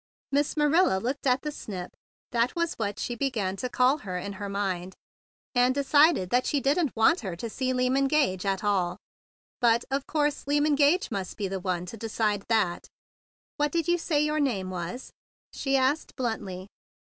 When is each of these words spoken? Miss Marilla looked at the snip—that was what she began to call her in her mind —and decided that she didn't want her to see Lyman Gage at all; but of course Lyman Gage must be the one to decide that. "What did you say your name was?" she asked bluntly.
Miss 0.31 0.57
Marilla 0.57 0.97
looked 0.97 1.27
at 1.27 1.43
the 1.43 1.51
snip—that 1.51 2.55
was 2.55 2.73
what 2.73 2.97
she 2.97 3.13
began 3.15 3.55
to 3.57 3.69
call 3.69 3.99
her 3.99 4.17
in 4.17 4.33
her 4.41 4.49
mind 4.49 4.95
—and 5.53 5.75
decided 5.75 6.31
that 6.31 6.47
she 6.47 6.59
didn't 6.59 6.95
want 6.95 7.19
her 7.19 7.35
to 7.35 7.47
see 7.47 7.71
Lyman 7.71 8.07
Gage 8.07 8.43
at 8.43 8.63
all; 8.63 8.97
but 9.59 9.85
of 9.91 10.07
course 10.07 10.47
Lyman 10.47 10.73
Gage 10.73 11.11
must 11.11 11.37
be 11.37 11.47
the 11.47 11.59
one 11.59 11.85
to 11.85 11.97
decide 11.97 12.43
that. 12.49 12.87
"What 13.57 13.71
did 13.71 13.87
you 13.87 13.99
say 13.99 14.19
your 14.23 14.39
name 14.39 14.71
was?" 14.71 15.11
she 15.53 15.77
asked 15.77 16.15
bluntly. 16.15 16.65